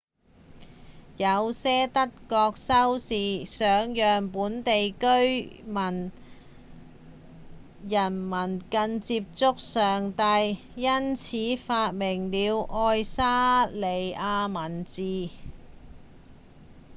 [1.17, 4.95] 有些德國修士想讓本地
[7.87, 15.29] 人民更接近上帝因此發明了愛沙尼亞文字